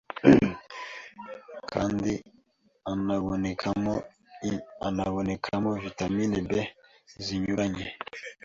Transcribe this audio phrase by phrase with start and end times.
[1.71, 2.13] kandi
[2.91, 6.51] anabonekamo vitamini B
[7.23, 7.85] zinyuranye,